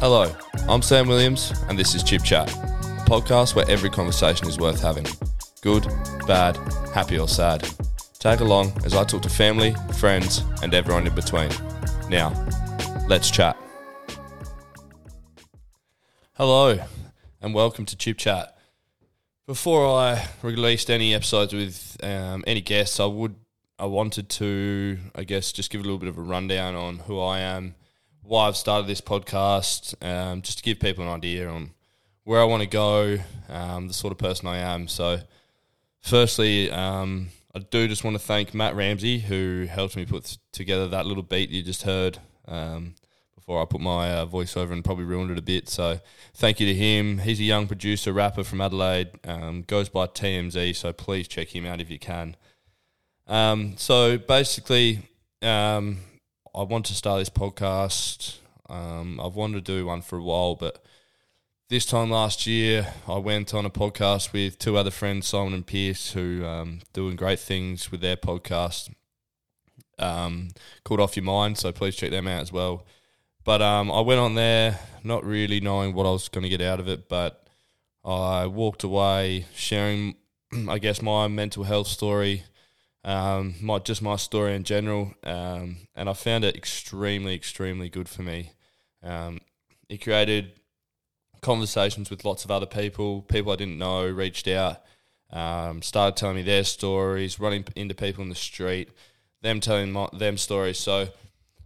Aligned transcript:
Hello, 0.00 0.32
I'm 0.68 0.80
Sam 0.80 1.08
Williams, 1.08 1.52
and 1.68 1.76
this 1.76 1.96
is 1.96 2.04
Chip 2.04 2.22
Chat, 2.22 2.48
a 2.52 3.04
podcast 3.10 3.56
where 3.56 3.68
every 3.68 3.90
conversation 3.90 4.46
is 4.46 4.56
worth 4.56 4.80
having 4.80 5.04
good, 5.60 5.88
bad, 6.24 6.56
happy, 6.94 7.18
or 7.18 7.26
sad. 7.26 7.68
Tag 8.20 8.40
along 8.40 8.72
as 8.84 8.94
I 8.94 9.02
talk 9.02 9.22
to 9.22 9.28
family, 9.28 9.74
friends, 9.98 10.44
and 10.62 10.72
everyone 10.72 11.08
in 11.08 11.16
between. 11.16 11.50
Now, 12.08 12.32
let's 13.08 13.28
chat. 13.28 13.56
Hello, 16.34 16.78
and 17.42 17.52
welcome 17.52 17.84
to 17.86 17.96
Chip 17.96 18.18
Chat. 18.18 18.56
Before 19.48 19.84
I 19.84 20.28
released 20.42 20.90
any 20.90 21.12
episodes 21.12 21.52
with 21.52 21.96
um, 22.04 22.44
any 22.46 22.60
guests, 22.60 23.00
I 23.00 23.06
would 23.06 23.34
I 23.80 23.86
wanted 23.86 24.28
to, 24.28 24.98
I 25.16 25.24
guess, 25.24 25.50
just 25.50 25.70
give 25.72 25.80
a 25.80 25.84
little 25.84 25.98
bit 25.98 26.08
of 26.08 26.18
a 26.18 26.22
rundown 26.22 26.76
on 26.76 27.00
who 27.00 27.18
I 27.18 27.40
am, 27.40 27.74
why 28.22 28.46
I've 28.46 28.56
started 28.56 28.86
this 28.86 29.00
podcast, 29.00 29.94
um, 30.04 30.42
just 30.42 30.58
to 30.58 30.64
give 30.64 30.80
people 30.80 31.04
an 31.04 31.10
idea 31.10 31.48
on 31.48 31.70
where 32.24 32.40
I 32.40 32.44
want 32.44 32.62
to 32.62 32.68
go, 32.68 33.18
um, 33.48 33.88
the 33.88 33.94
sort 33.94 34.12
of 34.12 34.18
person 34.18 34.46
I 34.46 34.58
am. 34.58 34.86
So, 34.88 35.20
firstly, 36.00 36.70
um, 36.70 37.28
I 37.54 37.60
do 37.60 37.88
just 37.88 38.04
want 38.04 38.14
to 38.14 38.22
thank 38.22 38.54
Matt 38.54 38.76
Ramsey 38.76 39.18
who 39.18 39.66
helped 39.70 39.96
me 39.96 40.04
put 40.04 40.36
together 40.52 40.88
that 40.88 41.06
little 41.06 41.22
beat 41.22 41.48
you 41.50 41.62
just 41.62 41.82
heard 41.82 42.18
um, 42.46 42.94
before 43.34 43.62
I 43.62 43.64
put 43.64 43.80
my 43.80 44.12
uh, 44.12 44.26
voice 44.26 44.56
over 44.56 44.74
and 44.74 44.84
probably 44.84 45.04
ruined 45.04 45.30
it 45.30 45.38
a 45.38 45.42
bit. 45.42 45.68
So, 45.68 46.00
thank 46.34 46.60
you 46.60 46.66
to 46.66 46.74
him. 46.74 47.18
He's 47.18 47.40
a 47.40 47.44
young 47.44 47.66
producer, 47.66 48.12
rapper 48.12 48.44
from 48.44 48.60
Adelaide, 48.60 49.10
um, 49.24 49.62
goes 49.62 49.88
by 49.88 50.06
TMZ. 50.06 50.76
So 50.76 50.92
please 50.92 51.28
check 51.28 51.54
him 51.54 51.64
out 51.64 51.80
if 51.80 51.90
you 51.90 51.98
can. 51.98 52.36
Um, 53.28 53.74
so 53.76 54.16
basically, 54.18 55.00
um, 55.42 55.98
I 56.58 56.62
want 56.62 56.86
to 56.86 56.94
start 56.94 57.20
this 57.20 57.30
podcast. 57.30 58.38
Um, 58.68 59.20
I've 59.22 59.36
wanted 59.36 59.64
to 59.64 59.72
do 59.78 59.86
one 59.86 60.02
for 60.02 60.18
a 60.18 60.22
while, 60.22 60.56
but 60.56 60.84
this 61.68 61.86
time 61.86 62.10
last 62.10 62.48
year, 62.48 62.94
I 63.06 63.18
went 63.18 63.54
on 63.54 63.64
a 63.64 63.70
podcast 63.70 64.32
with 64.32 64.58
two 64.58 64.76
other 64.76 64.90
friends, 64.90 65.28
Simon 65.28 65.54
and 65.54 65.64
Pierce, 65.64 66.10
who 66.10 66.44
um, 66.44 66.80
doing 66.92 67.14
great 67.14 67.38
things 67.38 67.92
with 67.92 68.00
their 68.00 68.16
podcast 68.16 68.92
um, 70.00 70.48
called 70.84 70.98
Off 70.98 71.16
Your 71.16 71.22
Mind. 71.22 71.58
So 71.58 71.70
please 71.70 71.94
check 71.94 72.10
them 72.10 72.26
out 72.26 72.42
as 72.42 72.52
well. 72.52 72.84
But 73.44 73.62
um, 73.62 73.88
I 73.92 74.00
went 74.00 74.18
on 74.18 74.34
there 74.34 74.80
not 75.04 75.24
really 75.24 75.60
knowing 75.60 75.94
what 75.94 76.06
I 76.06 76.10
was 76.10 76.28
going 76.28 76.42
to 76.42 76.48
get 76.48 76.60
out 76.60 76.80
of 76.80 76.88
it, 76.88 77.08
but 77.08 77.46
I 78.04 78.46
walked 78.46 78.82
away 78.82 79.46
sharing, 79.54 80.16
I 80.68 80.80
guess, 80.80 81.02
my 81.02 81.28
mental 81.28 81.62
health 81.62 81.86
story 81.86 82.42
um, 83.08 83.54
my 83.62 83.78
just 83.78 84.02
my 84.02 84.16
story 84.16 84.54
in 84.54 84.64
general, 84.64 85.14
um, 85.24 85.78
and 85.96 86.10
I 86.10 86.12
found 86.12 86.44
it 86.44 86.54
extremely, 86.54 87.34
extremely 87.34 87.88
good 87.88 88.06
for 88.06 88.20
me. 88.20 88.52
Um, 89.02 89.40
it 89.88 90.02
created 90.02 90.52
conversations 91.40 92.10
with 92.10 92.26
lots 92.26 92.44
of 92.44 92.50
other 92.50 92.66
people, 92.66 93.22
people 93.22 93.50
I 93.50 93.56
didn't 93.56 93.78
know, 93.78 94.06
reached 94.06 94.46
out, 94.46 94.82
um, 95.30 95.80
started 95.80 96.18
telling 96.18 96.36
me 96.36 96.42
their 96.42 96.64
stories, 96.64 97.40
running 97.40 97.64
into 97.74 97.94
people 97.94 98.22
in 98.22 98.28
the 98.28 98.34
street, 98.34 98.90
them 99.40 99.60
telling 99.60 99.90
my, 99.90 100.10
them 100.12 100.36
stories. 100.36 100.78
So 100.78 101.08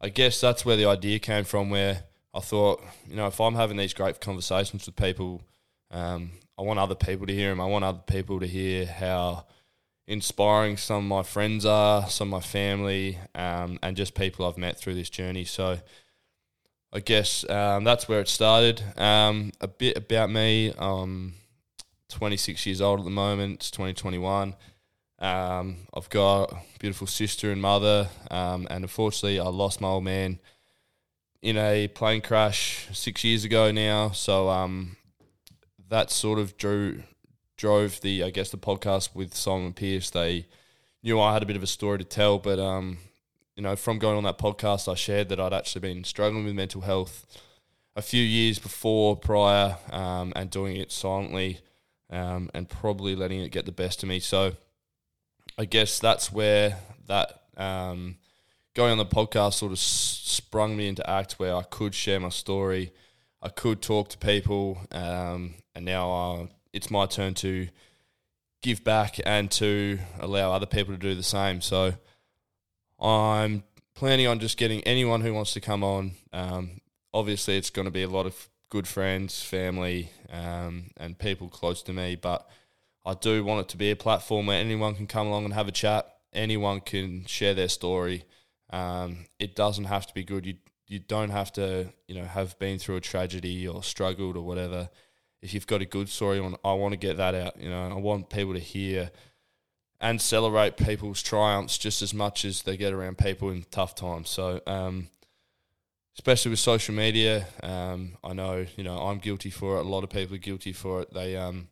I 0.00 0.08
guess 0.08 0.40
that's 0.40 0.64
where 0.64 0.76
the 0.76 0.86
idea 0.86 1.18
came 1.18 1.44
from. 1.44 1.68
Where 1.68 2.04
I 2.32 2.40
thought, 2.40 2.82
you 3.06 3.16
know, 3.16 3.26
if 3.26 3.38
I'm 3.42 3.56
having 3.56 3.76
these 3.76 3.92
great 3.92 4.22
conversations 4.22 4.86
with 4.86 4.96
people, 4.96 5.42
um, 5.90 6.30
I 6.58 6.62
want 6.62 6.78
other 6.78 6.94
people 6.94 7.26
to 7.26 7.34
hear 7.34 7.50
them. 7.50 7.60
I 7.60 7.66
want 7.66 7.84
other 7.84 8.04
people 8.06 8.40
to 8.40 8.46
hear 8.46 8.86
how 8.86 9.44
inspiring 10.06 10.76
some 10.76 10.98
of 10.98 11.04
my 11.04 11.22
friends 11.22 11.66
are, 11.66 12.08
some 12.08 12.28
of 12.28 12.42
my 12.42 12.46
family, 12.46 13.18
um, 13.34 13.78
and 13.82 13.96
just 13.96 14.14
people 14.14 14.46
I've 14.46 14.58
met 14.58 14.78
through 14.78 14.94
this 14.94 15.10
journey. 15.10 15.44
So 15.44 15.78
I 16.92 17.00
guess 17.00 17.48
um, 17.50 17.84
that's 17.84 18.08
where 18.08 18.20
it 18.20 18.28
started. 18.28 18.82
Um, 18.96 19.52
a 19.60 19.68
bit 19.68 19.96
about 19.96 20.30
me. 20.30 20.72
I'm 20.78 21.34
26 22.10 22.66
years 22.66 22.80
old 22.80 23.00
at 23.00 23.04
the 23.04 23.10
moment. 23.10 23.54
It's 23.54 23.70
2021. 23.70 24.54
Um, 25.18 25.76
I've 25.94 26.10
got 26.10 26.52
a 26.52 26.56
beautiful 26.78 27.06
sister 27.06 27.50
and 27.50 27.60
mother, 27.60 28.08
um, 28.30 28.66
and 28.70 28.84
unfortunately, 28.84 29.40
I 29.40 29.48
lost 29.48 29.80
my 29.80 29.88
old 29.88 30.04
man 30.04 30.38
in 31.42 31.56
a 31.56 31.88
plane 31.88 32.20
crash 32.20 32.88
six 32.92 33.24
years 33.24 33.44
ago 33.44 33.70
now. 33.72 34.10
So 34.10 34.48
um, 34.48 34.96
that 35.88 36.10
sort 36.10 36.38
of 36.38 36.56
drew 36.56 37.02
drove 37.56 38.00
the 38.00 38.22
I 38.22 38.30
guess 38.30 38.50
the 38.50 38.58
podcast 38.58 39.14
with 39.14 39.34
Simon 39.34 39.72
Pierce. 39.72 40.10
They 40.10 40.46
knew 41.02 41.20
I 41.20 41.32
had 41.32 41.42
a 41.42 41.46
bit 41.46 41.56
of 41.56 41.62
a 41.62 41.66
story 41.66 41.98
to 41.98 42.04
tell, 42.04 42.38
but 42.38 42.58
um, 42.58 42.98
you 43.56 43.62
know, 43.62 43.76
from 43.76 43.98
going 43.98 44.16
on 44.16 44.24
that 44.24 44.38
podcast, 44.38 44.90
I 44.90 44.94
shared 44.94 45.28
that 45.30 45.40
I'd 45.40 45.52
actually 45.52 45.80
been 45.80 46.04
struggling 46.04 46.44
with 46.44 46.54
mental 46.54 46.82
health 46.82 47.26
a 47.96 48.02
few 48.02 48.22
years 48.22 48.58
before, 48.58 49.16
prior, 49.16 49.76
um, 49.90 50.32
and 50.36 50.50
doing 50.50 50.76
it 50.76 50.92
silently, 50.92 51.60
um, 52.10 52.50
and 52.52 52.68
probably 52.68 53.16
letting 53.16 53.40
it 53.40 53.50
get 53.50 53.64
the 53.64 53.72
best 53.72 54.02
of 54.02 54.08
me. 54.08 54.20
So, 54.20 54.52
I 55.56 55.64
guess 55.64 55.98
that's 55.98 56.30
where 56.30 56.76
that 57.06 57.44
um, 57.56 58.16
going 58.74 58.92
on 58.92 58.98
the 58.98 59.06
podcast 59.06 59.54
sort 59.54 59.72
of 59.72 59.78
sprung 59.78 60.76
me 60.76 60.88
into 60.88 61.08
act, 61.08 61.34
where 61.38 61.56
I 61.56 61.62
could 61.62 61.94
share 61.94 62.20
my 62.20 62.28
story, 62.28 62.92
I 63.40 63.48
could 63.48 63.80
talk 63.80 64.10
to 64.10 64.18
people, 64.18 64.78
um, 64.92 65.54
and 65.74 65.86
now 65.86 66.10
I 66.10 66.48
it's 66.76 66.90
my 66.90 67.06
turn 67.06 67.32
to 67.32 67.68
give 68.62 68.84
back 68.84 69.18
and 69.24 69.50
to 69.50 69.98
allow 70.20 70.52
other 70.52 70.66
people 70.66 70.92
to 70.92 71.00
do 71.00 71.14
the 71.14 71.22
same. 71.22 71.62
So 71.62 71.94
I'm 73.00 73.64
planning 73.94 74.26
on 74.26 74.40
just 74.40 74.58
getting 74.58 74.82
anyone 74.82 75.22
who 75.22 75.32
wants 75.32 75.54
to 75.54 75.60
come 75.60 75.82
on. 75.82 76.12
Um, 76.34 76.82
obviously, 77.14 77.56
it's 77.56 77.70
going 77.70 77.86
to 77.86 77.90
be 77.90 78.02
a 78.02 78.08
lot 78.08 78.26
of 78.26 78.48
good 78.68 78.86
friends, 78.86 79.42
family, 79.42 80.10
um, 80.30 80.90
and 80.98 81.18
people 81.18 81.48
close 81.48 81.82
to 81.84 81.94
me, 81.94 82.14
but 82.14 82.46
I 83.06 83.14
do 83.14 83.42
want 83.42 83.60
it 83.60 83.68
to 83.70 83.76
be 83.78 83.90
a 83.90 83.96
platform 83.96 84.46
where 84.46 84.60
anyone 84.60 84.94
can 84.94 85.06
come 85.06 85.28
along 85.28 85.46
and 85.46 85.54
have 85.54 85.68
a 85.68 85.72
chat. 85.72 86.12
Anyone 86.32 86.80
can 86.80 87.24
share 87.24 87.54
their 87.54 87.68
story. 87.68 88.24
Um, 88.68 89.26
it 89.38 89.56
doesn't 89.56 89.84
have 89.84 90.06
to 90.08 90.14
be 90.14 90.24
good. 90.24 90.44
You 90.44 90.56
you 90.88 91.00
don't 91.00 91.30
have 91.30 91.52
to 91.52 91.92
you 92.06 92.14
know 92.14 92.24
have 92.24 92.58
been 92.58 92.78
through 92.78 92.96
a 92.96 93.00
tragedy 93.00 93.66
or 93.66 93.82
struggled 93.82 94.36
or 94.36 94.42
whatever 94.42 94.88
if 95.42 95.54
you've 95.54 95.66
got 95.66 95.82
a 95.82 95.86
good 95.86 96.08
story, 96.08 96.38
on, 96.38 96.56
I 96.64 96.72
want 96.74 96.92
to 96.92 96.98
get 96.98 97.16
that 97.18 97.34
out. 97.34 97.60
You 97.60 97.70
know, 97.70 97.88
I 97.88 97.94
want 97.94 98.30
people 98.30 98.54
to 98.54 98.60
hear 98.60 99.10
and 100.00 100.20
celebrate 100.20 100.76
people's 100.76 101.22
triumphs 101.22 101.78
just 101.78 102.02
as 102.02 102.12
much 102.12 102.44
as 102.44 102.62
they 102.62 102.76
get 102.76 102.92
around 102.92 103.18
people 103.18 103.50
in 103.50 103.64
tough 103.70 103.94
times. 103.94 104.28
So, 104.28 104.60
um, 104.66 105.08
especially 106.14 106.50
with 106.50 106.58
social 106.58 106.94
media, 106.94 107.46
um, 107.62 108.16
I 108.22 108.32
know 108.32 108.66
you 108.76 108.84
know 108.84 108.98
I'm 108.98 109.18
guilty 109.18 109.50
for 109.50 109.78
it. 109.78 109.86
A 109.86 109.88
lot 109.88 110.04
of 110.04 110.10
people 110.10 110.36
are 110.36 110.40
guilty 110.40 110.72
for 110.72 111.02
it. 111.02 111.12
They 111.12 111.36
um, 111.36 111.68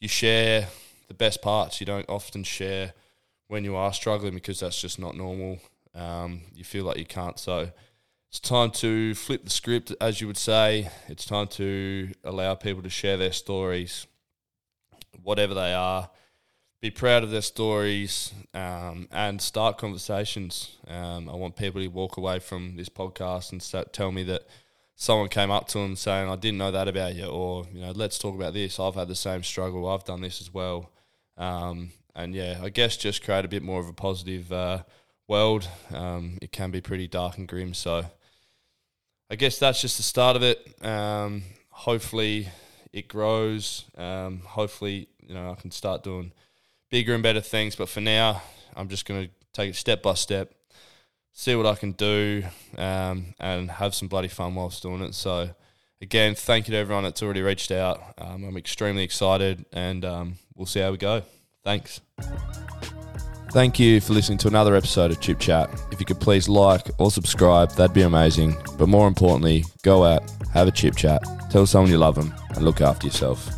you 0.00 0.08
share 0.08 0.68
the 1.08 1.14
best 1.14 1.42
parts. 1.42 1.80
You 1.80 1.86
don't 1.86 2.08
often 2.08 2.44
share 2.44 2.92
when 3.48 3.64
you 3.64 3.76
are 3.76 3.92
struggling 3.92 4.34
because 4.34 4.60
that's 4.60 4.80
just 4.80 4.98
not 4.98 5.16
normal. 5.16 5.58
Um, 5.94 6.42
you 6.54 6.64
feel 6.64 6.84
like 6.84 6.98
you 6.98 7.04
can't. 7.04 7.38
So 7.38 7.70
it's 8.34 8.40
time 8.40 8.72
to 8.72 9.14
flip 9.14 9.44
the 9.44 9.50
script, 9.50 9.94
as 10.00 10.20
you 10.20 10.26
would 10.26 10.36
say. 10.36 10.90
It's 11.06 11.24
time 11.24 11.46
to 11.50 12.10
allow 12.24 12.56
people 12.56 12.82
to 12.82 12.90
share 12.90 13.16
their 13.16 13.30
stories, 13.30 14.08
whatever 15.22 15.54
they 15.54 15.72
are. 15.72 16.10
Be 16.80 16.90
proud 16.90 17.22
of 17.22 17.30
their 17.30 17.42
stories 17.42 18.34
um, 18.52 19.06
and 19.12 19.40
start 19.40 19.78
conversations. 19.78 20.78
Um, 20.88 21.28
I 21.28 21.36
want 21.36 21.54
people 21.54 21.80
to 21.80 21.86
walk 21.86 22.16
away 22.16 22.40
from 22.40 22.74
this 22.74 22.88
podcast 22.88 23.52
and 23.52 23.62
start, 23.62 23.92
tell 23.92 24.10
me 24.10 24.24
that 24.24 24.42
someone 24.96 25.28
came 25.28 25.52
up 25.52 25.68
to 25.68 25.78
them 25.78 25.94
saying, 25.94 26.28
"I 26.28 26.34
didn't 26.34 26.58
know 26.58 26.72
that 26.72 26.88
about 26.88 27.14
you," 27.14 27.26
or 27.26 27.66
you 27.72 27.82
know, 27.82 27.92
"Let's 27.92 28.18
talk 28.18 28.34
about 28.34 28.52
this. 28.52 28.80
I've 28.80 28.96
had 28.96 29.06
the 29.06 29.14
same 29.14 29.44
struggle. 29.44 29.88
I've 29.88 30.02
done 30.02 30.22
this 30.22 30.40
as 30.40 30.52
well." 30.52 30.90
Um, 31.36 31.92
and 32.16 32.34
yeah, 32.34 32.58
I 32.60 32.70
guess 32.70 32.96
just 32.96 33.22
create 33.22 33.44
a 33.44 33.48
bit 33.48 33.62
more 33.62 33.78
of 33.78 33.88
a 33.88 33.92
positive 33.92 34.50
uh, 34.50 34.82
world. 35.28 35.68
Um, 35.92 36.38
it 36.42 36.50
can 36.50 36.72
be 36.72 36.80
pretty 36.80 37.06
dark 37.06 37.38
and 37.38 37.46
grim, 37.46 37.74
so 37.74 38.06
I 39.34 39.36
guess 39.36 39.58
that's 39.58 39.80
just 39.80 39.96
the 39.96 40.04
start 40.04 40.36
of 40.36 40.44
it. 40.44 40.64
Um, 40.80 41.42
hopefully, 41.70 42.50
it 42.92 43.08
grows. 43.08 43.84
Um, 43.98 44.42
hopefully, 44.46 45.08
you 45.26 45.34
know, 45.34 45.50
I 45.50 45.60
can 45.60 45.72
start 45.72 46.04
doing 46.04 46.30
bigger 46.88 47.14
and 47.14 47.22
better 47.24 47.40
things. 47.40 47.74
But 47.74 47.88
for 47.88 48.00
now, 48.00 48.42
I'm 48.76 48.86
just 48.86 49.06
going 49.06 49.24
to 49.24 49.30
take 49.52 49.70
it 49.70 49.74
step 49.74 50.04
by 50.04 50.14
step, 50.14 50.54
see 51.32 51.56
what 51.56 51.66
I 51.66 51.74
can 51.74 51.90
do, 51.90 52.44
um, 52.78 53.34
and 53.40 53.72
have 53.72 53.96
some 53.96 54.06
bloody 54.06 54.28
fun 54.28 54.54
whilst 54.54 54.84
doing 54.84 55.02
it. 55.02 55.16
So, 55.16 55.50
again, 56.00 56.36
thank 56.36 56.68
you 56.68 56.72
to 56.74 56.78
everyone 56.78 57.02
that's 57.02 57.20
already 57.20 57.42
reached 57.42 57.72
out. 57.72 58.14
Um, 58.16 58.44
I'm 58.44 58.56
extremely 58.56 59.02
excited, 59.02 59.66
and 59.72 60.04
um, 60.04 60.34
we'll 60.54 60.66
see 60.66 60.78
how 60.78 60.92
we 60.92 60.96
go. 60.96 61.24
Thanks. 61.64 62.00
Thank 63.54 63.78
you 63.78 64.00
for 64.00 64.14
listening 64.14 64.38
to 64.38 64.48
another 64.48 64.74
episode 64.74 65.12
of 65.12 65.20
Chip 65.20 65.38
Chat. 65.38 65.70
If 65.92 66.00
you 66.00 66.06
could 66.06 66.18
please 66.18 66.48
like 66.48 66.88
or 66.98 67.12
subscribe, 67.12 67.70
that'd 67.76 67.94
be 67.94 68.02
amazing. 68.02 68.56
But 68.76 68.88
more 68.88 69.06
importantly, 69.06 69.64
go 69.82 70.02
out, 70.02 70.28
have 70.52 70.66
a 70.66 70.72
chip 70.72 70.96
chat, 70.96 71.22
tell 71.52 71.64
someone 71.64 71.88
you 71.88 71.98
love 71.98 72.16
them, 72.16 72.34
and 72.56 72.64
look 72.64 72.80
after 72.80 73.06
yourself. 73.06 73.48